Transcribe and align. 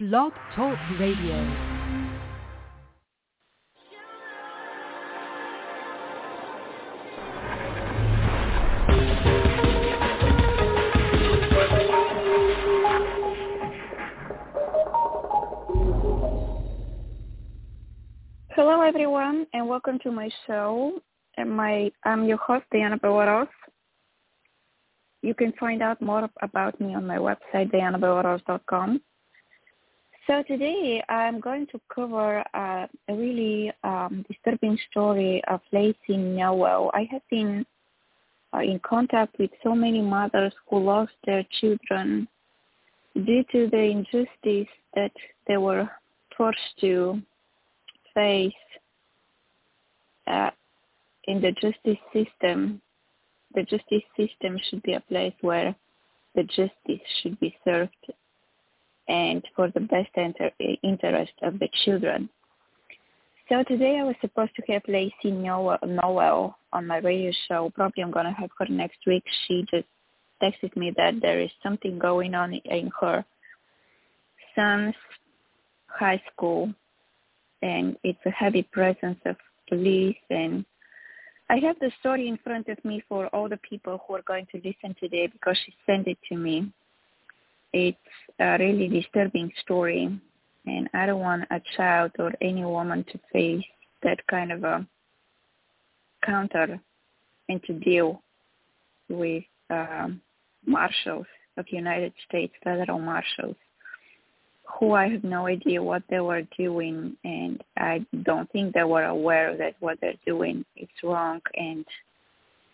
Blog 0.00 0.32
Talk 0.56 0.76
Radio. 0.98 1.36
Hello, 18.50 18.82
everyone, 18.82 19.46
and 19.52 19.68
welcome 19.68 20.00
to 20.02 20.10
my 20.10 20.28
show. 20.48 20.98
And 21.36 21.48
my, 21.56 21.92
I'm 22.02 22.24
your 22.24 22.38
host, 22.38 22.64
Diana 22.72 22.98
Bellerose. 22.98 23.46
You 25.22 25.34
can 25.34 25.52
find 25.60 25.82
out 25.82 26.02
more 26.02 26.28
about 26.42 26.80
me 26.80 26.96
on 26.96 27.06
my 27.06 27.18
website, 27.18 27.70
diannabellerose.com. 27.72 29.00
So 30.26 30.42
today 30.42 31.02
I'm 31.10 31.38
going 31.38 31.66
to 31.66 31.80
cover 31.94 32.42
uh, 32.54 32.86
a 33.08 33.14
really 33.14 33.70
um, 33.82 34.24
disturbing 34.26 34.78
story 34.90 35.42
of 35.48 35.60
Lacie 35.70 36.16
Newell. 36.16 36.90
I 36.94 37.06
have 37.10 37.20
been 37.30 37.66
uh, 38.54 38.60
in 38.60 38.80
contact 38.80 39.38
with 39.38 39.50
so 39.62 39.74
many 39.74 40.00
mothers 40.00 40.54
who 40.70 40.78
lost 40.78 41.12
their 41.26 41.44
children 41.60 42.26
due 43.14 43.44
to 43.52 43.68
the 43.70 43.78
injustice 43.78 44.72
that 44.94 45.12
they 45.46 45.58
were 45.58 45.90
forced 46.34 46.80
to 46.80 47.20
face 48.14 48.52
uh, 50.26 50.50
in 51.24 51.42
the 51.42 51.52
justice 51.52 52.02
system. 52.14 52.80
The 53.54 53.64
justice 53.64 54.08
system 54.16 54.58
should 54.70 54.82
be 54.84 54.94
a 54.94 55.00
place 55.00 55.34
where 55.42 55.76
the 56.34 56.44
justice 56.44 57.06
should 57.20 57.38
be 57.40 57.54
served 57.62 57.94
and 59.08 59.44
for 59.54 59.70
the 59.70 59.80
best 59.80 60.10
inter- 60.14 60.50
interest 60.82 61.32
of 61.42 61.58
the 61.58 61.68
children. 61.84 62.28
So 63.48 63.62
today 63.62 63.98
I 64.00 64.04
was 64.04 64.16
supposed 64.20 64.52
to 64.56 64.72
have 64.72 64.82
Lacie 64.84 65.30
Newell 65.30 66.56
on 66.72 66.86
my 66.86 66.98
radio 66.98 67.30
show. 67.46 67.70
Probably 67.74 68.02
I'm 68.02 68.10
going 68.10 68.24
to 68.24 68.32
have 68.32 68.50
her 68.58 68.66
next 68.68 68.98
week. 69.06 69.24
She 69.46 69.66
just 69.70 69.86
texted 70.42 70.74
me 70.76 70.92
that 70.96 71.20
there 71.20 71.40
is 71.40 71.50
something 71.62 71.98
going 71.98 72.34
on 72.34 72.54
in 72.54 72.90
her 73.00 73.24
son's 74.54 74.94
high 75.86 76.22
school 76.32 76.72
and 77.62 77.96
it's 78.02 78.18
a 78.26 78.30
heavy 78.30 78.62
presence 78.62 79.18
of 79.26 79.36
police 79.68 80.16
and 80.30 80.64
I 81.50 81.56
have 81.58 81.78
the 81.78 81.92
story 82.00 82.28
in 82.28 82.38
front 82.38 82.68
of 82.68 82.82
me 82.84 83.02
for 83.08 83.26
all 83.28 83.48
the 83.48 83.58
people 83.58 84.02
who 84.06 84.14
are 84.14 84.22
going 84.22 84.46
to 84.52 84.56
listen 84.56 84.96
today 84.98 85.26
because 85.26 85.58
she 85.64 85.74
sent 85.84 86.06
it 86.06 86.18
to 86.30 86.36
me. 86.36 86.72
It's 87.74 87.98
a 88.38 88.56
really 88.58 88.88
disturbing 88.88 89.50
story 89.60 90.20
and 90.66 90.88
I 90.94 91.06
don't 91.06 91.20
want 91.20 91.44
a 91.50 91.60
child 91.76 92.12
or 92.18 92.32
any 92.40 92.64
woman 92.64 93.04
to 93.12 93.18
face 93.32 93.64
that 94.02 94.24
kind 94.28 94.52
of 94.52 94.64
a 94.64 94.86
counter 96.24 96.80
and 97.48 97.62
to 97.64 97.72
deal 97.74 98.22
with 99.08 99.44
uh, 99.70 100.08
marshals 100.64 101.26
of 101.56 101.66
United 101.68 102.12
States, 102.28 102.54
federal 102.62 102.98
marshals 102.98 103.56
who 104.78 104.92
I 104.92 105.08
have 105.08 105.24
no 105.24 105.46
idea 105.46 105.82
what 105.82 106.02
they 106.08 106.20
were 106.20 106.42
doing, 106.56 107.16
and 107.22 107.62
I 107.76 108.04
don't 108.22 108.50
think 108.50 108.72
they 108.72 108.84
were 108.84 109.04
aware 109.04 109.56
that 109.56 109.74
what 109.80 109.98
they're 110.00 110.14
doing 110.26 110.64
is 110.76 110.88
wrong, 111.02 111.40
and 111.54 111.84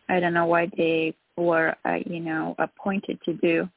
I 0.09 0.21
don't 0.21 0.35
know 0.35 0.47
why 0.47 0.71
they 0.77 1.15
were, 1.37 1.75
uh, 1.85 1.99
you 2.07 2.21
know, 2.21 2.55
appointed 2.59 3.19
to 3.25 3.35
do 3.35 3.69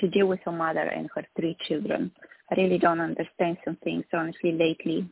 to 0.00 0.08
deal 0.08 0.26
with 0.26 0.40
her 0.44 0.52
mother 0.52 0.80
and 0.80 1.08
her 1.14 1.24
three 1.36 1.56
children. 1.68 2.10
I 2.50 2.60
really 2.60 2.78
don't 2.78 3.00
understand 3.00 3.58
some 3.64 3.76
things 3.84 4.04
honestly 4.12 4.52
lately. 4.52 5.08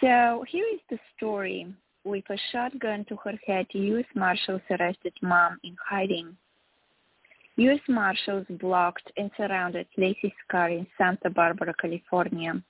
So 0.00 0.44
here 0.48 0.66
is 0.72 0.80
the 0.90 0.98
story. 1.16 1.72
With 2.04 2.24
a 2.28 2.36
shotgun 2.52 3.06
to 3.08 3.16
her 3.24 3.38
head, 3.46 3.66
U.S. 3.72 4.04
Marshals 4.14 4.60
arrested 4.70 5.14
mom 5.22 5.58
in 5.64 5.74
hiding 5.88 6.36
U.S. 7.56 7.80
Marshals 7.88 8.46
blocked 8.58 9.12
and 9.16 9.30
surrounded 9.36 9.86
Lacie's 9.96 10.32
car 10.50 10.70
in 10.70 10.88
Santa 10.98 11.30
Barbara, 11.30 11.72
California. 11.80 12.60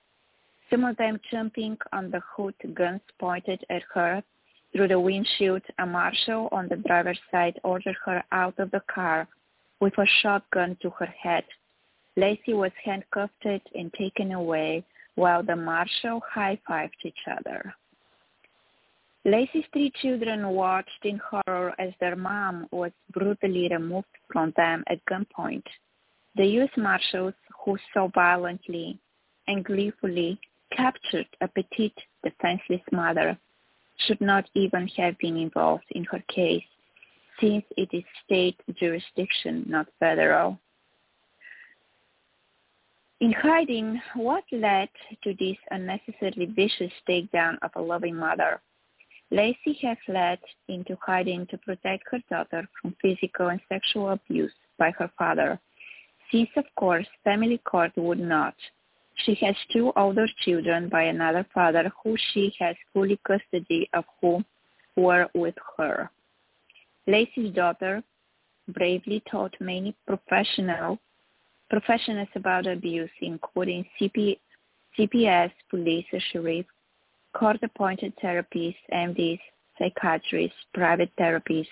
Some 0.71 0.85
of 0.85 0.99
them 0.99 1.19
jumping 1.31 1.79
on 1.91 2.11
the 2.11 2.21
hood, 2.37 2.55
guns 2.75 3.01
pointed 3.19 3.65
at 3.71 3.83
her. 3.95 4.23
Through 4.73 4.89
the 4.89 5.01
windshield, 5.01 5.63
a 5.79 5.87
marshal 5.87 6.51
on 6.53 6.69
the 6.69 6.77
driver's 6.77 7.19
side 7.31 7.59
ordered 7.65 7.97
her 8.05 8.23
out 8.31 8.59
of 8.59 8.71
the 8.73 8.83
car 8.95 9.27
with 9.81 9.97
a 9.99 10.07
shotgun 10.23 10.77
to 10.83 10.91
her 10.91 11.07
head. 11.07 11.45
Lacie 12.17 12.55
was 12.55 12.73
handcuffed 12.85 13.45
and 13.45 13.93
taken 13.93 14.33
away 14.33 14.85
while 15.17 15.43
the 15.43 15.57
marshal 15.57 16.21
high-fived 16.33 17.05
each 17.05 17.27
other. 17.31 17.75
Lacie's 19.27 19.65
three 19.73 19.91
children 20.03 20.47
watched 20.49 21.05
in 21.05 21.19
horror 21.19 21.75
as 21.79 21.93
their 21.99 22.15
mom 22.15 22.69
was 22.71 22.93
brutally 23.11 23.69
removed 23.71 24.07
from 24.31 24.53
them 24.57 24.85
at 24.89 25.05
gunpoint. 25.07 25.65
The 26.37 26.47
U.S. 26.59 26.71
Marshals, 26.77 27.35
who 27.65 27.79
so 27.95 28.11
violently 28.15 28.99
and 29.49 29.65
gleefully 29.65 30.39
captured 30.77 31.27
a 31.41 31.49
petite, 31.49 31.99
defenseless 32.23 32.83
mother, 32.93 33.39
should 34.07 34.21
not 34.21 34.45
even 34.55 34.89
have 34.97 35.17
been 35.19 35.37
involved 35.37 35.85
in 35.93 36.05
her 36.05 36.23
case, 36.29 36.65
since 37.41 37.65
it 37.77 37.89
is 37.93 38.05
state 38.25 38.61
jurisdiction, 38.79 39.65
not 39.69 39.87
federal. 39.99 40.59
In 43.21 43.33
hiding, 43.33 44.01
what 44.15 44.45
led 44.53 44.89
to 45.23 45.35
this 45.39 45.57
unnecessarily 45.71 46.47
vicious 46.47 46.93
takedown 47.09 47.57
of 47.63 47.71
a 47.77 47.81
loving 47.81 48.17
mother? 48.17 48.61
Lacie 49.33 49.81
has 49.83 49.97
fled 50.05 50.39
into 50.69 50.97
hiding 51.01 51.47
to 51.47 51.59
protect 51.59 52.05
her 52.11 52.21
daughter 52.31 52.69
from 52.81 52.95
physical 53.01 53.49
and 53.49 53.61
sexual 53.69 54.11
abuse 54.11 54.53
by 54.79 54.91
her 54.99 55.11
father, 55.19 55.59
since 56.31 56.51
of 56.57 56.65
course 56.77 57.07
family 57.25 57.59
court 57.59 57.93
would 57.97 58.19
not. 58.21 58.55
She 59.25 59.35
has 59.37 59.57
two 59.73 59.93
older 59.97 60.27
children 60.45 60.89
by 60.89 61.05
another 61.05 61.47
father 61.55 61.91
who 62.03 62.17
she 62.33 62.53
has 62.59 62.77
fully 62.93 63.19
custody 63.27 63.89
of 63.95 64.05
who 64.21 64.45
were 64.97 65.29
with 65.35 65.55
her. 65.77 66.11
Lacie's 67.07 67.55
daughter 67.55 68.03
bravely 68.69 69.23
taught 69.31 69.55
many 69.61 69.95
professional 70.07 70.99
professionals 71.71 72.29
about 72.35 72.67
abuse, 72.67 73.11
including 73.21 73.85
CP, 74.01 74.39
CPS, 74.99 75.51
police, 75.71 76.07
sheriff, 76.33 76.67
court-appointed 77.35 78.13
therapists, 78.23 78.77
MDs, 78.93 79.41
psychiatrists, 79.79 80.57
private 80.73 81.11
therapists, 81.19 81.67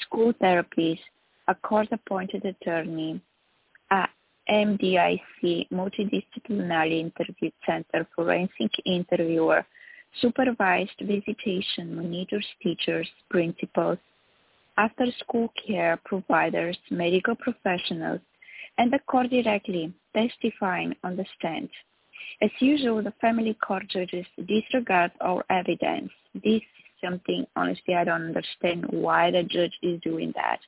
school 0.00 0.32
therapists, 0.34 1.00
a 1.48 1.54
court-appointed 1.54 2.44
attorney, 2.44 3.20
a 3.90 4.06
MDIC, 4.48 5.68
Multidisciplinary 5.70 7.00
Interview 7.00 7.50
Center 7.66 8.06
forensic 8.14 8.70
interviewer, 8.84 9.64
supervised 10.20 10.98
visitation 11.02 11.94
monitors 11.94 12.46
teachers, 12.62 13.08
principals, 13.28 13.98
after-school 14.78 15.52
care 15.66 15.98
providers, 16.04 16.76
medical 16.90 17.34
professionals, 17.34 18.20
and 18.78 18.92
the 18.92 18.98
court 19.06 19.30
directly 19.30 19.92
testifying 20.14 20.94
on 21.02 21.16
the 21.16 21.24
stand. 21.38 21.68
As 22.42 22.50
usual, 22.60 23.02
the 23.02 23.14
family 23.20 23.54
court 23.54 23.88
judges 23.88 24.26
disregard 24.46 25.10
all 25.20 25.42
evidence. 25.48 26.10
This 26.34 26.60
is 26.62 26.62
something, 27.02 27.46
honestly, 27.56 27.94
I 27.94 28.04
don't 28.04 28.26
understand 28.26 28.86
why 28.90 29.30
the 29.30 29.42
judge 29.42 29.72
is 29.82 30.00
doing 30.02 30.32
that. 30.36 30.60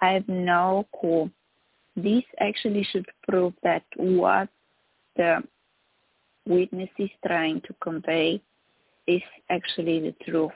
I 0.00 0.12
have 0.14 0.28
no 0.28 0.86
clue. 0.98 1.30
This 1.94 2.24
actually 2.40 2.84
should 2.90 3.06
prove 3.28 3.54
that 3.62 3.84
what 3.96 4.48
the 5.16 5.42
witness 6.46 6.90
is 6.98 7.10
trying 7.24 7.60
to 7.62 7.74
convey 7.80 8.42
is 9.06 9.22
actually 9.50 10.00
the 10.00 10.14
truth. 10.24 10.52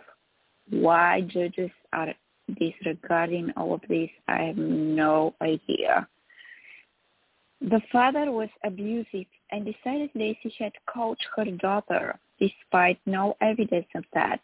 Why 0.70 1.20
judges 1.20 1.70
are 1.92 2.12
disregarding 2.54 3.52
all 3.56 3.74
of 3.74 3.80
this, 3.88 4.10
I 4.28 4.44
have 4.44 4.56
no 4.56 5.34
idea. 5.40 6.08
The 7.60 7.80
father 7.90 8.30
was 8.30 8.48
abusive 8.64 9.26
and 9.50 9.64
decided 9.64 10.10
Lacie 10.14 10.52
had 10.58 10.72
coached 10.86 11.26
her 11.36 11.44
daughter, 11.44 12.18
despite 12.38 12.98
no 13.06 13.36
evidence 13.40 13.86
of 13.94 14.04
that. 14.14 14.40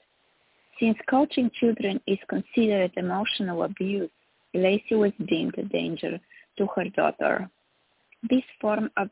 Since 0.80 0.96
coaching 1.08 1.50
children 1.60 2.00
is 2.06 2.18
considered 2.28 2.92
emotional 2.96 3.64
abuse, 3.64 4.10
Lacie 4.54 4.98
was 4.98 5.12
deemed 5.28 5.56
a 5.58 5.64
danger 5.64 6.18
to 6.58 6.66
her 6.74 6.84
daughter. 6.96 7.48
This 8.28 8.44
form 8.60 8.90
of 8.96 9.10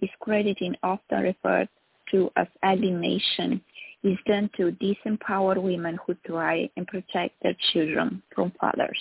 discrediting, 0.00 0.74
often 0.82 1.22
referred 1.22 1.68
to 2.10 2.30
as 2.36 2.48
alienation, 2.64 3.60
is 4.02 4.18
done 4.26 4.50
to 4.56 4.72
disempower 4.72 5.60
women 5.60 5.98
who 6.06 6.14
try 6.26 6.68
and 6.76 6.86
protect 6.86 7.34
their 7.42 7.56
children 7.72 8.22
from 8.34 8.52
fathers. 8.60 9.00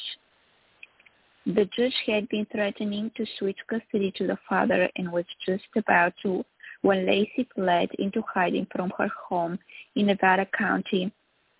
The 1.46 1.68
judge 1.76 1.96
had 2.06 2.28
been 2.30 2.46
threatening 2.52 3.12
to 3.16 3.26
switch 3.38 3.58
custody 3.70 4.12
to 4.18 4.28
the 4.28 4.38
father 4.48 4.90
and 4.98 5.12
was 5.12 5.26
just 5.46 5.64
about 5.76 6.14
to 6.24 6.44
when 6.82 7.06
Lacie 7.06 7.48
fled 7.56 7.90
into 7.98 8.22
hiding 8.34 8.68
from 8.74 8.92
her 8.98 9.10
home 9.28 9.58
in 9.96 10.08
Nevada 10.08 10.46
County 10.58 11.12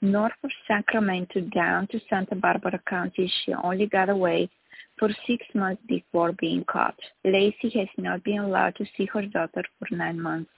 north 0.02 0.34
of 0.44 0.52
Sacramento 0.68 1.42
down 1.54 1.88
to 1.88 2.00
Santa 2.10 2.36
Barbara 2.36 2.80
County. 2.88 3.32
She 3.44 3.54
only 3.54 3.86
got 3.86 4.10
away 4.10 4.50
for 4.98 5.10
six 5.28 5.46
months 5.54 5.82
before 5.88 6.34
being 6.34 6.64
caught. 6.66 6.98
Lacie 7.26 7.74
has 7.78 7.88
not 7.98 8.24
been 8.24 8.40
allowed 8.40 8.76
to 8.78 8.86
see 8.98 9.06
her 9.06 9.26
daughter 9.26 9.64
for 9.78 9.96
nine 9.96 10.20
months. 10.20 10.52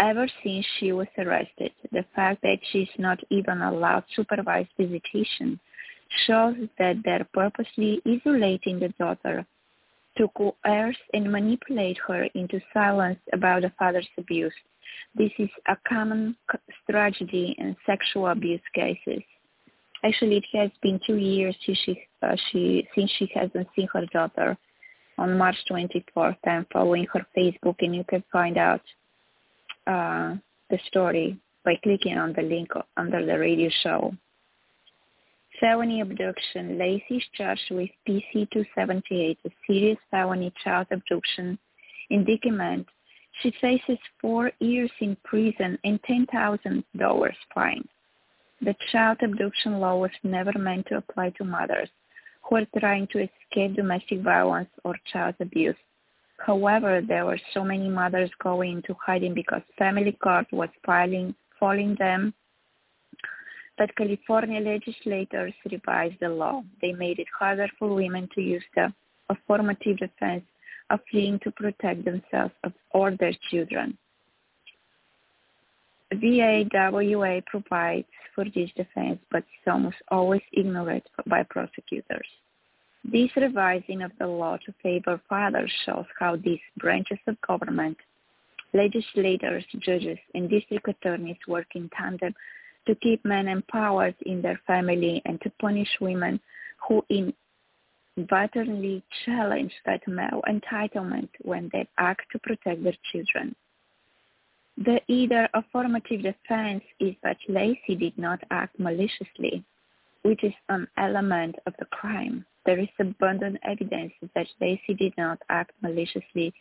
Ever 0.00 0.26
since 0.42 0.64
she 0.78 0.92
was 0.92 1.08
arrested, 1.18 1.72
the 1.92 2.06
fact 2.16 2.40
that 2.40 2.56
she's 2.72 2.88
not 2.96 3.18
even 3.28 3.60
allowed 3.60 4.04
supervised 4.16 4.70
visitation 4.78 5.60
shows 6.26 6.56
that 6.78 6.96
they're 7.04 7.28
purposely 7.34 8.00
isolating 8.06 8.80
the 8.80 8.88
daughter 8.98 9.44
to 10.16 10.28
coerce 10.28 10.96
and 11.12 11.30
manipulate 11.30 11.98
her 12.08 12.24
into 12.34 12.62
silence 12.72 13.18
about 13.34 13.60
the 13.60 13.72
father's 13.78 14.08
abuse. 14.16 14.54
This 15.14 15.32
is 15.38 15.50
a 15.68 15.76
common 15.86 16.34
strategy 16.82 17.54
in 17.58 17.76
sexual 17.84 18.28
abuse 18.28 18.62
cases. 18.74 19.22
Actually, 20.02 20.38
it 20.38 20.58
has 20.58 20.70
been 20.80 20.98
two 21.06 21.16
years 21.16 21.54
since 21.66 21.78
she, 21.84 22.02
uh, 22.22 22.36
she, 22.50 22.88
since 22.94 23.10
she 23.18 23.30
hasn't 23.34 23.68
seen 23.76 23.88
her 23.92 24.06
daughter. 24.06 24.56
On 25.18 25.36
March 25.36 25.56
24th, 25.70 26.38
I'm 26.46 26.66
following 26.72 27.06
her 27.12 27.26
Facebook, 27.36 27.76
and 27.80 27.94
you 27.94 28.04
can 28.04 28.24
find 28.32 28.56
out 28.56 28.80
uh, 29.90 30.36
the 30.70 30.78
story 30.86 31.36
by 31.64 31.74
clicking 31.82 32.16
on 32.16 32.32
the 32.34 32.42
link 32.42 32.70
under 32.96 33.24
the 33.24 33.38
radio 33.38 33.70
show. 33.82 34.14
Felony 35.58 36.00
abduction. 36.00 36.78
Lacie 36.78 37.18
is 37.18 37.22
charged 37.34 37.70
with 37.70 37.90
PC-278, 38.08 39.36
a 39.44 39.50
serious 39.66 39.98
felony 40.10 40.52
child 40.64 40.86
abduction 40.90 41.58
indictment. 42.08 42.86
She 43.42 43.52
faces 43.60 43.98
four 44.20 44.52
years 44.60 44.90
in 45.00 45.16
prison 45.24 45.78
and 45.84 46.00
$10,000 46.02 47.32
fine. 47.54 47.84
The 48.62 48.74
child 48.92 49.18
abduction 49.22 49.80
law 49.80 49.96
was 49.96 50.10
never 50.22 50.52
meant 50.58 50.86
to 50.88 50.98
apply 50.98 51.30
to 51.30 51.44
mothers 51.44 51.88
who 52.42 52.56
are 52.56 52.66
trying 52.78 53.06
to 53.08 53.28
escape 53.28 53.76
domestic 53.76 54.20
violence 54.20 54.70
or 54.84 54.94
child 55.12 55.34
abuse. 55.40 55.76
However, 56.46 57.02
there 57.06 57.26
were 57.26 57.40
so 57.52 57.62
many 57.62 57.88
mothers 57.88 58.30
going 58.42 58.78
into 58.78 58.94
hiding 58.94 59.34
because 59.34 59.62
family 59.78 60.12
court 60.12 60.46
was 60.52 60.70
filing, 60.84 61.34
following 61.58 61.94
them 61.98 62.32
that 63.78 63.94
California 63.94 64.60
legislators 64.60 65.52
revised 65.70 66.18
the 66.20 66.28
law. 66.28 66.62
They 66.80 66.92
made 66.92 67.18
it 67.18 67.26
harder 67.38 67.68
for 67.78 67.94
women 67.94 68.28
to 68.34 68.40
use 68.40 68.64
the 68.74 68.92
affirmative 69.28 69.98
defense 69.98 70.44
of 70.90 71.00
fleeing 71.10 71.38
to 71.40 71.50
protect 71.50 72.04
themselves 72.04 72.54
or 72.90 73.12
their 73.12 73.34
children. 73.50 73.96
VAWA 76.12 77.44
provides 77.46 78.08
for 78.34 78.44
this 78.44 78.70
defense, 78.76 79.20
but 79.30 79.38
it's 79.38 79.68
almost 79.68 79.96
always 80.08 80.42
ignored 80.52 81.02
by 81.26 81.42
prosecutors. 81.44 82.26
This 83.12 83.30
revising 83.34 84.02
of 84.02 84.12
the 84.20 84.28
law 84.28 84.56
to 84.58 84.74
favor 84.84 85.20
fathers 85.28 85.72
shows 85.84 86.04
how 86.20 86.36
these 86.36 86.60
branches 86.76 87.18
of 87.26 87.40
government, 87.40 87.96
legislators, 88.72 89.64
judges, 89.80 90.18
and 90.32 90.48
district 90.48 90.86
attorneys 90.86 91.38
work 91.48 91.66
in 91.74 91.88
tandem 91.88 92.32
to 92.86 92.94
keep 92.94 93.24
men 93.24 93.48
empowered 93.48 94.14
in 94.26 94.42
their 94.42 94.60
family 94.64 95.22
and 95.24 95.40
to 95.40 95.50
punish 95.60 95.88
women 96.00 96.38
who 96.86 97.04
inadvertently 98.16 99.02
challenge 99.24 99.72
that 99.86 100.06
male 100.06 100.40
entitlement 100.48 101.30
when 101.42 101.68
they 101.72 101.88
act 101.98 102.30
to 102.30 102.38
protect 102.38 102.84
their 102.84 102.96
children. 103.10 103.56
The 104.76 105.00
either 105.08 105.48
affirmative 105.52 106.22
defense 106.22 106.84
is 107.00 107.16
that 107.24 107.38
Lacie 107.48 107.98
did 107.98 108.16
not 108.16 108.40
act 108.52 108.78
maliciously, 108.78 109.64
which 110.22 110.44
is 110.44 110.54
an 110.68 110.86
element 110.96 111.56
of 111.66 111.74
the 111.80 111.86
crime. 111.86 112.46
There 112.66 112.78
is 112.78 112.88
abundant 112.98 113.58
evidence 113.62 114.12
that 114.34 114.46
Lacie 114.60 114.98
did 114.98 115.14
not 115.16 115.40
act 115.48 115.72
maliciously 115.82 116.52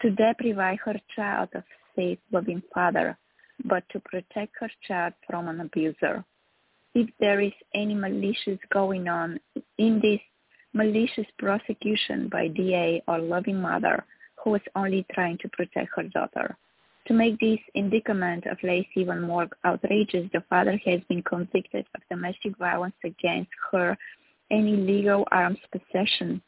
to 0.00 0.10
deprive 0.10 0.78
her 0.84 1.00
child 1.16 1.48
of 1.54 1.62
a 1.62 1.96
safe, 1.96 2.18
loving 2.30 2.62
father, 2.72 3.16
but 3.64 3.88
to 3.90 4.00
protect 4.00 4.54
her 4.60 4.70
child 4.86 5.14
from 5.26 5.48
an 5.48 5.60
abuser. 5.60 6.24
If 6.94 7.10
there 7.18 7.40
is 7.40 7.52
any 7.74 7.94
malicious 7.94 8.58
going 8.70 9.08
on 9.08 9.40
in 9.78 10.00
this 10.00 10.20
malicious 10.74 11.26
prosecution 11.38 12.28
by 12.28 12.48
DA 12.48 13.02
or 13.08 13.18
loving 13.18 13.60
mother 13.60 14.04
who 14.42 14.54
is 14.54 14.62
only 14.76 15.04
trying 15.12 15.38
to 15.38 15.48
protect 15.48 15.90
her 15.96 16.04
daughter, 16.04 16.56
to 17.06 17.14
make 17.14 17.40
this 17.40 17.58
indictment 17.74 18.44
of 18.46 18.58
Lacie 18.62 18.86
even 18.96 19.22
more 19.22 19.48
outrageous, 19.64 20.28
the 20.32 20.42
father 20.50 20.78
has 20.84 21.00
been 21.08 21.22
convicted 21.22 21.86
of 21.94 22.02
domestic 22.10 22.56
violence 22.58 22.94
against 23.02 23.50
her 23.72 23.96
and 24.50 24.68
illegal 24.68 25.26
arms 25.30 25.58
possession. 25.72 26.42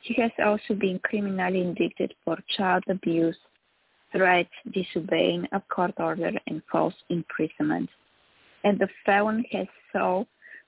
He 0.00 0.14
has 0.20 0.32
also 0.44 0.74
been 0.74 0.98
criminally 1.02 1.60
indicted 1.60 2.14
for 2.24 2.36
child 2.56 2.84
abuse, 2.88 3.36
threats, 4.12 4.50
disobeying 4.72 5.48
a 5.52 5.60
court 5.60 5.94
order, 5.98 6.32
and 6.46 6.62
false 6.70 6.94
imprisonment. 7.08 7.88
And 8.64 8.78
the 8.78 8.88
felon 9.04 9.44
has 9.52 9.66
sole 9.92 10.26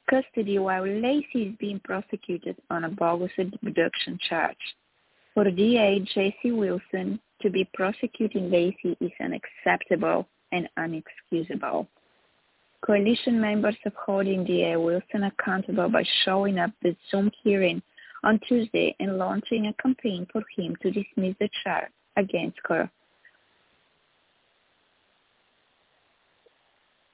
custody 0.08 0.58
while 0.58 0.84
Lacie 0.84 1.50
is 1.50 1.56
being 1.58 1.80
prosecuted 1.80 2.56
on 2.70 2.84
a 2.84 2.88
bogus 2.88 3.32
abduction 3.38 4.18
charge. 4.28 4.56
For 5.34 5.50
DA 5.50 6.00
Jesse 6.00 6.52
Wilson, 6.52 7.20
to 7.42 7.50
be 7.50 7.68
prosecuting 7.74 8.50
Lacie 8.50 8.96
is 9.00 9.12
unacceptable 9.20 10.26
and 10.52 10.68
unexcusable. 10.78 11.86
Coalition 12.86 13.40
members 13.40 13.76
of 13.84 13.92
holding 13.94 14.44
DA 14.44 14.76
Wilson 14.76 15.24
accountable 15.24 15.88
by 15.88 16.04
showing 16.24 16.58
up 16.58 16.70
at 16.84 16.94
Zoom 17.10 17.32
hearing 17.42 17.82
on 18.22 18.38
Tuesday 18.46 18.94
and 19.00 19.18
launching 19.18 19.66
a 19.66 19.82
campaign 19.82 20.24
for 20.32 20.44
him 20.56 20.76
to 20.82 20.92
dismiss 20.92 21.34
the 21.40 21.48
charge 21.64 21.90
against 22.16 22.58
her. 22.68 22.88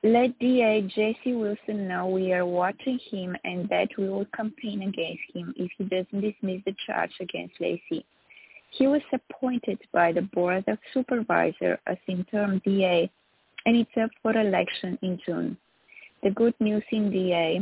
Let 0.05 0.39
DA 0.41 0.83
Jesse 0.83 1.33
Wilson 1.33 1.89
know 1.89 2.07
we 2.09 2.35
are 2.35 2.45
watching 2.45 2.99
him 3.11 3.35
and 3.45 3.67
that 3.71 3.89
we 3.97 4.09
will 4.09 4.27
campaign 4.37 4.83
against 4.83 5.23
him 5.33 5.55
if 5.57 5.71
he 5.79 5.85
doesn't 5.85 6.21
dismiss 6.21 6.61
the 6.67 6.75
charge 6.87 7.13
against 7.21 7.55
Lacie. 7.61 8.05
He 8.73 8.87
was 8.89 9.03
appointed 9.13 9.79
by 9.93 10.13
the 10.13 10.23
Board 10.23 10.65
of 10.67 10.79
Supervisors 10.93 11.79
as 11.87 11.99
interim 12.09 12.61
DA 12.65 13.11
and 13.67 13.77
it's 13.77 13.91
up 14.03 14.11
for 14.23 14.33
election 14.37 14.99
in 15.03 15.19
June. 15.25 15.57
The 16.23 16.31
good 16.31 16.55
news 16.61 16.85
in 16.91 17.11
DA, 17.11 17.61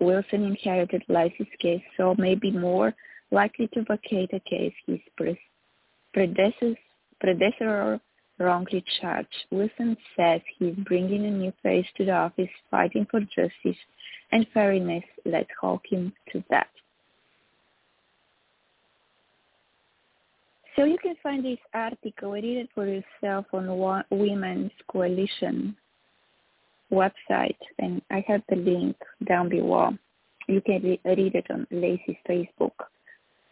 Wilson 0.00 0.44
inherited 0.44 1.02
Lacie's 1.08 1.46
case, 1.58 1.82
so 1.96 2.14
may 2.18 2.34
be 2.34 2.50
more 2.50 2.94
likely 3.30 3.68
to 3.68 3.82
vacate 3.82 4.32
a 4.32 4.40
case 4.40 4.74
his 4.86 5.00
predecessor, 6.12 6.74
predecessor 7.20 8.00
wrongly 8.38 8.84
charged. 9.00 9.46
Wilson 9.50 9.96
says 10.16 10.40
he's 10.58 10.74
bringing 10.74 11.24
a 11.24 11.30
new 11.30 11.52
face 11.62 11.86
to 11.96 12.04
the 12.04 12.12
office, 12.12 12.50
fighting 12.70 13.06
for 13.10 13.20
justice 13.20 13.80
and 14.32 14.46
fairness. 14.52 15.04
Let's 15.24 15.50
hold 15.60 15.80
him 15.88 16.12
to 16.32 16.44
that. 16.50 16.68
So 20.76 20.84
you 20.84 20.98
can 20.98 21.16
find 21.22 21.42
this 21.42 21.58
article, 21.72 22.32
read 22.32 22.44
it 22.44 22.68
for 22.74 22.86
yourself 22.86 23.46
on 23.54 24.04
Women's 24.10 24.72
Coalition 24.92 25.74
website, 26.92 27.56
and 27.78 28.02
I 28.10 28.22
have 28.28 28.42
the 28.50 28.56
link 28.56 28.94
down 29.26 29.48
below. 29.48 29.96
You 30.48 30.60
can 30.60 30.82
read 30.82 31.00
it 31.34 31.46
on 31.50 31.66
Lacie's 31.70 32.18
Facebook, 32.28 32.74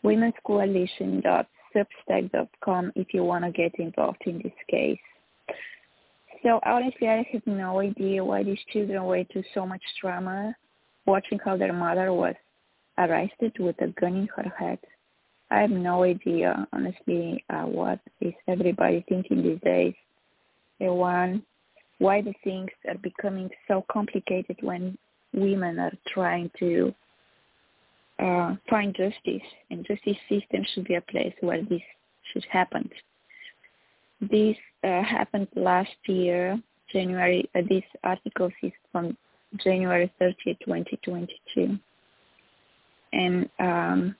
Women's 0.02 0.34
Coalition.substack.com 0.46 2.92
if 2.94 3.14
you 3.14 3.24
want 3.24 3.46
to 3.46 3.52
get 3.52 3.74
involved 3.78 4.20
in 4.26 4.42
this 4.42 4.52
case. 4.70 5.00
So 6.42 6.60
honestly, 6.66 7.08
I 7.08 7.26
have 7.32 7.46
no 7.46 7.80
idea 7.80 8.22
why 8.22 8.42
these 8.42 8.58
children 8.70 9.02
went 9.04 9.32
through 9.32 9.44
so 9.54 9.64
much 9.66 9.80
trauma 9.98 10.54
watching 11.06 11.38
how 11.42 11.56
their 11.56 11.72
mother 11.72 12.12
was 12.12 12.34
arrested 12.98 13.58
with 13.58 13.80
a 13.80 13.86
gun 13.98 14.14
in 14.14 14.28
her 14.36 14.52
head 14.58 14.78
I 15.50 15.60
have 15.60 15.70
no 15.70 16.02
idea, 16.02 16.66
honestly, 16.72 17.44
uh, 17.50 17.62
what 17.62 18.00
is 18.20 18.32
everybody 18.48 19.04
thinking 19.08 19.42
these 19.42 19.60
days. 19.62 19.94
And 20.80 20.96
one, 20.96 21.42
why 21.98 22.22
the 22.22 22.34
things 22.42 22.70
are 22.88 22.98
becoming 22.98 23.50
so 23.68 23.84
complicated 23.90 24.56
when 24.62 24.98
women 25.32 25.78
are 25.78 25.92
trying 26.12 26.50
to 26.58 26.94
uh, 28.18 28.54
find 28.70 28.94
justice, 28.94 29.46
and 29.70 29.86
justice 29.86 30.16
system 30.28 30.64
should 30.72 30.84
be 30.84 30.94
a 30.94 31.00
place 31.00 31.34
where 31.40 31.62
this 31.62 31.82
should 32.32 32.44
happen. 32.50 32.88
This 34.20 34.56
uh, 34.84 35.02
happened 35.02 35.48
last 35.56 35.90
year, 36.06 36.60
January. 36.92 37.48
Uh, 37.54 37.62
this 37.68 37.82
article 38.02 38.50
is 38.62 38.72
from 38.92 39.16
January 39.62 40.12
30, 40.18 40.56
2022, 40.64 41.78
and 43.12 43.48
um, 43.58 44.16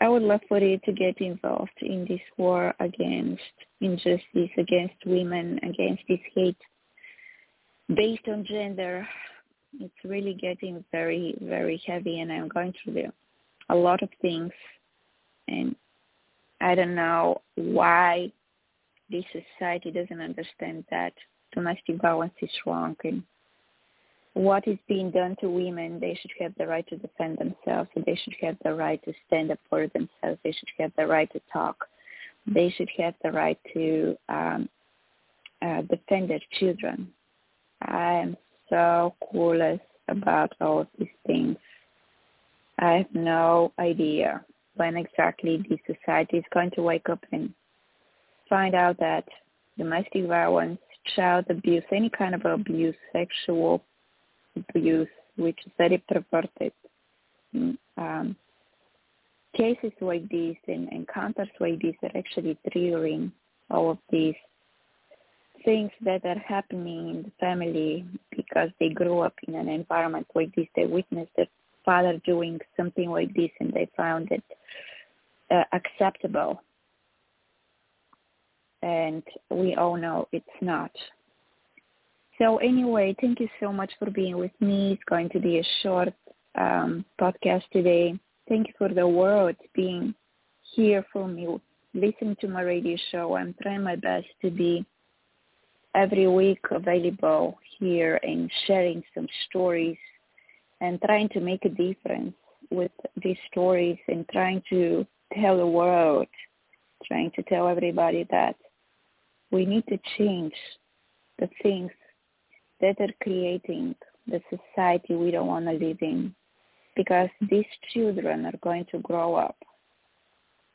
I 0.00 0.08
would 0.08 0.22
love 0.22 0.40
for 0.48 0.60
you 0.60 0.78
to 0.84 0.92
get 0.92 1.20
involved 1.20 1.70
in 1.80 2.06
this 2.08 2.20
war 2.36 2.74
against 2.78 3.42
injustice, 3.80 4.50
against 4.56 4.94
women, 5.04 5.58
against 5.62 6.02
this 6.08 6.20
hate 6.34 6.56
based 7.94 8.28
on 8.28 8.44
gender. 8.44 9.06
It's 9.80 9.94
really 10.04 10.34
getting 10.34 10.84
very, 10.92 11.36
very 11.42 11.82
heavy, 11.86 12.20
and 12.20 12.32
I'm 12.32 12.48
going 12.48 12.72
through 12.82 12.94
the, 12.94 13.12
a 13.70 13.74
lot 13.74 14.02
of 14.02 14.08
things, 14.22 14.52
and 15.48 15.74
I 16.60 16.74
don't 16.74 16.94
know 16.94 17.42
why 17.56 18.32
this 19.10 19.24
society 19.32 19.90
doesn't 19.90 20.20
understand 20.20 20.84
that 20.90 21.12
domestic 21.52 22.00
violence 22.00 22.34
is 22.40 22.50
wrong 22.66 22.96
and 23.04 23.22
what 24.38 24.68
is 24.68 24.78
being 24.86 25.10
done 25.10 25.34
to 25.40 25.50
women, 25.50 25.98
they 25.98 26.16
should 26.20 26.30
have 26.38 26.52
the 26.58 26.66
right 26.66 26.86
to 26.86 26.96
defend 26.96 27.38
themselves. 27.38 27.90
They 27.96 28.14
should 28.22 28.36
have 28.40 28.56
the 28.62 28.72
right 28.72 29.02
to 29.04 29.12
stand 29.26 29.50
up 29.50 29.58
for 29.68 29.88
themselves. 29.88 30.38
They 30.44 30.52
should 30.52 30.68
have 30.78 30.92
the 30.96 31.08
right 31.08 31.28
to 31.32 31.40
talk. 31.52 31.88
They 32.46 32.70
should 32.70 32.88
have 32.98 33.14
the 33.24 33.32
right 33.32 33.58
to 33.74 34.16
um, 34.28 34.68
uh, 35.60 35.82
defend 35.82 36.30
their 36.30 36.40
children. 36.60 37.08
I 37.82 38.12
am 38.12 38.36
so 38.70 39.16
clueless 39.34 39.80
about 40.06 40.52
all 40.60 40.82
of 40.82 40.86
these 41.00 41.08
things. 41.26 41.56
I 42.78 42.92
have 42.92 43.12
no 43.12 43.72
idea 43.80 44.44
when 44.76 44.96
exactly 44.96 45.66
the 45.68 45.78
society 45.92 46.36
is 46.36 46.44
going 46.54 46.70
to 46.76 46.82
wake 46.82 47.08
up 47.08 47.24
and 47.32 47.52
find 48.48 48.76
out 48.76 49.00
that 49.00 49.24
domestic 49.76 50.28
violence, 50.28 50.78
child 51.16 51.46
abuse, 51.50 51.82
any 51.90 52.08
kind 52.08 52.36
of 52.36 52.44
abuse, 52.44 52.94
sexual 53.12 53.82
abuse, 54.74 55.08
which 55.36 55.58
is 55.66 55.72
very 55.78 56.02
perverted. 56.08 56.72
Mm, 57.54 57.78
um, 57.96 58.36
cases 59.56 59.92
like 60.00 60.28
this 60.28 60.56
and 60.66 60.88
encounters 60.92 61.48
like 61.58 61.80
this 61.80 61.94
are 62.02 62.16
actually 62.16 62.58
triggering 62.68 63.32
all 63.70 63.90
of 63.90 63.98
these 64.10 64.34
things 65.64 65.90
that 66.02 66.24
are 66.24 66.38
happening 66.38 67.10
in 67.10 67.22
the 67.22 67.32
family 67.40 68.04
because 68.36 68.70
they 68.78 68.90
grew 68.90 69.20
up 69.20 69.34
in 69.46 69.54
an 69.54 69.68
environment 69.68 70.26
like 70.34 70.54
this. 70.54 70.66
They 70.76 70.86
witnessed 70.86 71.32
their 71.36 71.46
father 71.84 72.20
doing 72.24 72.60
something 72.76 73.10
like 73.10 73.34
this 73.34 73.50
and 73.60 73.72
they 73.72 73.88
found 73.96 74.30
it 74.30 74.44
uh, 75.50 75.64
acceptable. 75.72 76.62
And 78.82 79.22
we 79.50 79.74
all 79.74 79.96
know 79.96 80.28
it's 80.32 80.46
not. 80.60 80.92
So 82.38 82.58
anyway, 82.58 83.16
thank 83.20 83.40
you 83.40 83.48
so 83.60 83.72
much 83.72 83.90
for 83.98 84.10
being 84.10 84.38
with 84.38 84.52
me. 84.60 84.92
It's 84.92 85.02
going 85.08 85.28
to 85.30 85.40
be 85.40 85.58
a 85.58 85.66
short 85.82 86.14
um, 86.56 87.04
podcast 87.20 87.64
today. 87.72 88.18
Thank 88.48 88.68
you 88.68 88.74
for 88.78 88.88
the 88.88 89.06
world 89.06 89.56
being 89.74 90.14
here 90.74 91.04
for 91.12 91.26
me, 91.26 91.48
listening 91.94 92.36
to 92.40 92.48
my 92.48 92.62
radio 92.62 92.96
show. 93.10 93.36
I'm 93.36 93.54
trying 93.60 93.82
my 93.82 93.96
best 93.96 94.26
to 94.42 94.50
be 94.50 94.86
every 95.94 96.28
week 96.28 96.60
available 96.70 97.58
here 97.78 98.20
and 98.22 98.50
sharing 98.66 99.02
some 99.14 99.26
stories 99.48 99.98
and 100.80 101.00
trying 101.02 101.28
to 101.30 101.40
make 101.40 101.64
a 101.64 101.70
difference 101.70 102.34
with 102.70 102.92
these 103.22 103.36
stories 103.50 103.98
and 104.06 104.28
trying 104.28 104.62
to 104.70 105.04
tell 105.34 105.56
the 105.56 105.66
world, 105.66 106.28
trying 107.04 107.32
to 107.32 107.42
tell 107.44 107.66
everybody 107.66 108.26
that 108.30 108.54
we 109.50 109.66
need 109.66 109.84
to 109.88 109.98
change 110.16 110.54
the 111.40 111.48
things 111.62 111.90
that 112.80 113.00
are 113.00 113.14
creating 113.22 113.94
the 114.26 114.40
society 114.50 115.14
we 115.14 115.30
don't 115.30 115.46
want 115.46 115.66
to 115.66 115.72
live 115.72 115.98
in 116.00 116.34
because 116.96 117.28
these 117.50 117.66
children 117.92 118.44
are 118.46 118.58
going 118.62 118.84
to 118.90 118.98
grow 118.98 119.34
up 119.34 119.56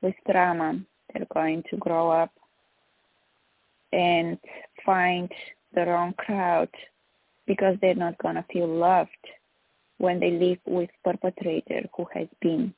with 0.02 0.16
trauma. 0.30 0.80
They're 1.14 1.28
going 1.34 1.64
to 1.70 1.78
grow 1.78 2.10
up 2.10 2.32
and 3.92 4.38
find 4.86 5.32
the 5.76 5.86
wrong 5.86 6.14
crowd 6.14 6.70
because 7.46 7.78
they're 7.82 7.96
not 7.96 8.18
going 8.18 8.36
to 8.36 8.46
feel 8.52 8.68
loved 8.68 9.10
when 9.98 10.20
they 10.20 10.32
live 10.32 10.58
with 10.66 10.90
perpetrator 11.04 11.82
who 11.96 12.06
has 12.14 12.28
been 12.42 12.74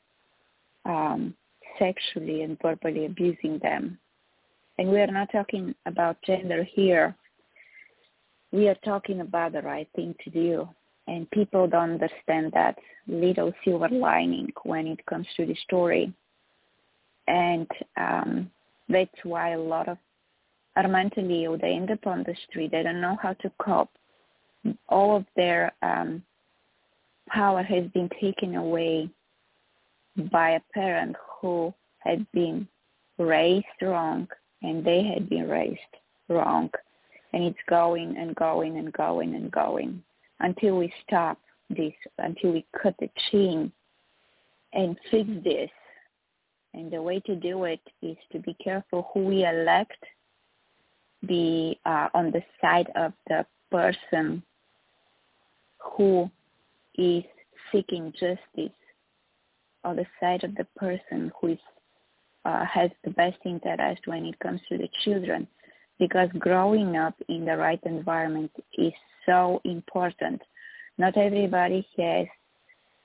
um, 0.86 1.34
sexually 1.80 2.42
and 2.42 2.58
verbally 2.62 3.06
abusing 3.06 3.60
them. 3.60 3.98
And 4.78 4.90
we 4.90 5.00
are 5.00 5.08
not 5.08 5.32
talking 5.32 5.74
about 5.86 6.18
gender 6.26 6.64
here 6.64 7.16
we 8.56 8.70
are 8.70 8.78
talking 8.86 9.20
about 9.20 9.52
the 9.52 9.62
right 9.62 9.90
thing 9.96 10.16
to 10.24 10.30
do. 10.30 10.70
And 11.08 11.30
people 11.32 11.68
don't 11.68 12.02
understand 12.02 12.52
that 12.54 12.78
little 13.06 13.54
silver 13.64 13.90
lining 13.90 14.52
when 14.64 14.88
it 14.88 15.06
comes 15.06 15.28
to 15.38 15.46
the 15.46 15.56
story. 15.64 16.12
And 17.28 17.68
um, 17.98 18.50
that's 18.90 19.20
why 19.24 19.52
a 19.52 19.60
lot 19.60 19.90
of 19.90 19.98
are 20.76 20.88
mentally. 20.88 21.48
They 21.62 21.74
end 21.74 21.92
up 21.92 22.08
on 22.08 22.24
the 22.24 22.36
street. 22.48 22.72
They 22.72 22.84
don't 22.84 23.02
know 23.02 23.18
how 23.22 23.34
to 23.34 23.52
cope. 23.60 23.90
All 24.90 25.18
of 25.18 25.26
their 25.36 25.74
um, 25.82 26.24
power 27.30 27.62
has 27.62 27.86
been 27.94 28.10
taken 28.22 28.56
away 28.56 29.10
by 30.32 30.52
a 30.52 30.62
parent 30.74 31.16
who 31.40 31.74
had 32.00 32.26
been 32.32 32.68
raised 33.18 33.66
wrong 33.82 34.28
and 34.62 34.84
they 34.84 35.04
had 35.04 35.30
been 35.30 35.48
raised 35.48 35.80
wrong 36.30 36.70
and 37.36 37.44
it's 37.44 37.60
going 37.70 38.16
and 38.18 38.34
going 38.36 38.78
and 38.78 38.92
going 38.94 39.36
and 39.36 39.52
going 39.52 40.02
until 40.40 40.78
we 40.78 40.92
stop 41.06 41.38
this, 41.70 41.92
until 42.18 42.54
we 42.54 42.66
cut 42.82 42.96
the 43.00 43.10
chain 43.30 43.72
and 44.72 44.98
fix 45.12 45.30
this. 45.44 45.70
And 46.74 46.90
the 46.90 47.02
way 47.02 47.20
to 47.26 47.36
do 47.36 47.66
it 47.66 47.82
is 48.02 48.16
to 48.32 48.40
be 48.40 48.56
careful 48.64 49.10
who 49.14 49.26
we 49.26 49.46
elect, 49.46 50.02
be 51.28 51.78
uh, 51.86 52.08
on 52.14 52.32
the 52.32 52.42
side 52.62 52.90
of 52.96 53.12
the 53.28 53.46
person 53.70 54.42
who 55.80 56.30
is 56.98 57.24
seeking 57.72 58.14
justice, 58.14 58.76
on 59.84 59.98
the 59.98 60.06
side 60.22 60.46
of 60.46 60.56
the 60.56 60.68
person 60.78 61.34
who 61.40 61.48
is, 61.48 61.60
uh, 62.46 62.64
has 62.64 62.92
the 63.04 63.12
best 63.12 63.38
interest 63.44 64.02
when 64.06 64.26
it 64.26 64.40
comes 64.40 64.62
to 64.70 64.78
the 64.78 64.88
children 65.04 65.46
because 66.00 66.30
growing 66.38 66.98
up 66.98 67.16
in 67.30 67.46
the 67.46 67.56
right 67.56 67.80
environment 67.86 68.52
is 68.78 68.94
so 69.26 69.62
important. 69.64 70.42
Not 70.98 71.18
everybody 71.18 71.88
has 71.98 72.28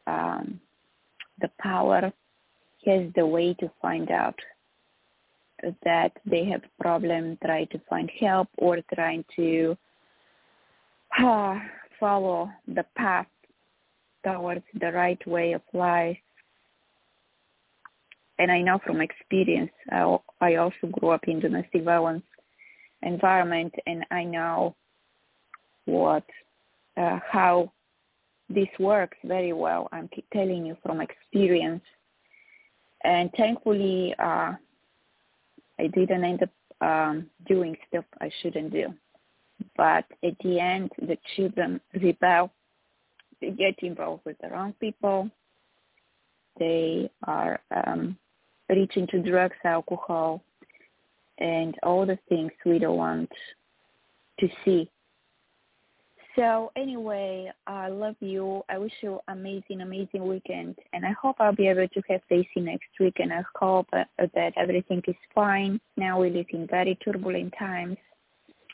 um, 0.07 0.61
the 1.41 1.51
power, 1.61 2.13
has 2.87 3.03
the 3.15 3.27
way 3.27 3.55
to 3.55 3.71
find 3.81 4.11
out 4.11 4.39
that 5.85 6.13
they 6.25 6.45
have 6.47 6.63
a 6.63 6.83
problem, 6.83 7.39
try 7.45 7.65
to 7.65 7.81
find 7.89 8.11
help, 8.19 8.49
or 8.59 8.79
trying 8.95 9.25
to 9.37 9.77
uh, 11.19 11.59
follow 11.99 12.51
the 12.67 12.85
path 12.97 13.27
towards 14.25 14.65
the 14.81 14.93
right 14.93 15.25
way 15.27 15.53
of 15.53 15.63
life. 15.73 16.17
And 18.39 18.51
I 18.51 18.63
know 18.63 18.79
from 18.85 19.03
experience, 19.03 19.71
I, 19.91 20.17
I 20.41 20.55
also 20.57 20.87
grew 20.93 21.11
up 21.11 21.25
in 21.29 21.41
domestic 21.41 21.85
violence 21.85 22.25
environment 23.03 23.75
and 23.87 24.05
I 24.11 24.25
know 24.25 24.75
what 25.87 26.25
uh, 26.97 27.19
how 27.31 27.73
this 28.49 28.69
works 28.79 29.17
very 29.25 29.53
well. 29.53 29.89
I'm 29.93 30.09
telling 30.33 30.67
you 30.67 30.77
from 30.83 31.01
experience. 31.01 31.83
And 33.05 33.31
thankfully, 33.37 34.15
uh, 34.19 34.53
I 35.79 35.87
didn't 35.95 36.25
end 36.25 36.43
up 36.43 36.51
um, 36.81 37.27
doing 37.49 37.77
stuff 37.89 38.05
I 38.21 38.31
shouldn't 38.43 38.73
do. 38.73 38.93
But 39.77 40.05
at 40.25 40.37
the 40.43 40.59
end, 40.59 40.91
the 40.99 41.17
children 41.37 41.81
rebel. 42.03 42.51
They 43.41 43.51
get 43.51 43.79
involved 43.83 44.23
with 44.27 44.37
the 44.43 44.49
wrong 44.49 44.75
people. 44.81 45.31
They 46.59 47.11
are 47.27 47.61
um, 47.75 48.19
reaching 48.69 49.07
to 49.09 49.23
drugs, 49.23 49.57
alcohol, 49.65 50.43
and 51.41 51.75
all 51.83 52.07
the 52.07 52.19
things 52.29 52.53
we 52.65 52.79
don't 52.79 52.97
want 52.97 53.31
to 54.39 54.49
see. 54.65 54.91
So 56.37 56.71
anyway, 56.77 57.51
I 57.67 57.89
love 57.89 58.15
you. 58.21 58.63
I 58.69 58.79
wish 58.79 58.93
you 59.03 59.19
amazing, 59.29 59.81
amazing 59.81 60.27
weekend, 60.27 60.77
and 60.93 61.05
I 61.05 61.11
hope 61.21 61.37
I'll 61.41 61.55
be 61.55 61.67
able 61.67 61.89
to 61.89 62.03
have 62.09 62.21
Daisy 62.31 62.49
next 62.57 62.89
week. 63.01 63.17
And 63.19 63.33
I 63.33 63.43
hope 63.57 63.89
uh, 63.93 64.05
that 64.35 64.53
everything 64.57 65.03
is 65.09 65.17
fine. 65.35 65.81
Now 65.97 66.21
we 66.21 66.31
live 66.31 66.47
in 66.51 66.69
very 66.69 66.97
turbulent 67.05 67.53
times, 67.59 67.97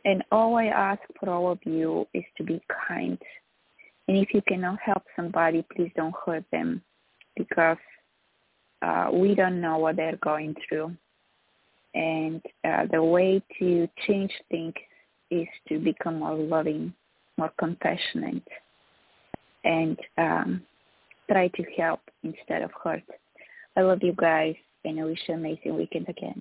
and 0.05 0.23
all 0.31 0.57
I 0.57 0.67
ask 0.67 1.01
for 1.19 1.31
all 1.31 1.51
of 1.51 1.59
you 1.65 2.07
is 2.13 2.25
to 2.37 2.45
be 2.45 2.61
kind. 2.89 3.19
And 4.07 4.19
if 4.19 4.35
you 4.35 4.43
cannot 4.47 4.79
help 4.81 5.03
somebody, 5.17 5.65
please 5.75 5.91
don't 5.97 6.15
hurt 6.25 6.45
them, 6.53 6.83
because 7.37 7.79
uh, 8.83 9.09
we 9.13 9.35
don't 9.35 9.63
know 9.63 9.79
what 9.79 9.97
they're 9.97 10.19
going 10.23 10.55
through. 10.69 10.95
And 11.97 12.43
uh, 12.63 12.87
the 12.93 13.03
way 13.03 13.43
to 13.59 13.89
change 14.07 14.31
things 14.51 14.75
is 15.31 15.49
to 15.69 15.79
become 15.79 16.21
more 16.21 16.37
loving 16.37 16.95
more 17.39 17.53
compassionate 17.59 18.43
and 19.65 19.99
um, 20.19 20.63
try 21.31 21.49
to 21.49 21.65
help 21.77 22.01
instead 22.23 22.63
of 22.63 22.71
hurt. 22.83 23.03
I 23.77 23.83
love 23.83 23.99
you 24.03 24.15
guys 24.17 24.55
and 24.85 25.01
I 25.01 25.05
wish 25.05 25.19
you 25.29 25.35
an 25.35 25.41
amazing 25.41 25.77
weekend 25.77 26.09
again. 26.09 26.41